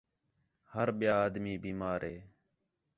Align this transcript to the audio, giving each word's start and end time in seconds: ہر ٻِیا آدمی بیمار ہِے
ہر 0.73 0.87
ٻِیا 0.97 1.13
آدمی 1.25 1.55
بیمار 1.63 2.01
ہِے 2.09 2.15